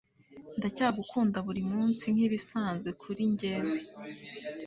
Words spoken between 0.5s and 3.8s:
Ndacyagukunda buri munsi nkibiazwe kurinjyewe